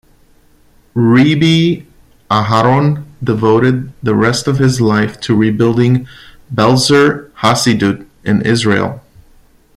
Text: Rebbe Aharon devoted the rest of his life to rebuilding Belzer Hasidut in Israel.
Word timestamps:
Rebbe 0.95 1.85
Aharon 2.31 3.05
devoted 3.23 3.93
the 4.01 4.15
rest 4.15 4.47
of 4.47 4.57
his 4.57 4.81
life 4.81 5.19
to 5.19 5.35
rebuilding 5.35 6.07
Belzer 6.51 7.29
Hasidut 7.33 8.07
in 8.23 8.41
Israel. 8.41 9.03